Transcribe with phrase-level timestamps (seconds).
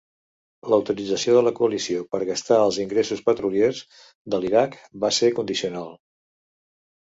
[0.73, 3.85] L'autorització de la Coalició per gastar els ingressos petroliers
[4.35, 5.97] de l'Iraq va ser condicional.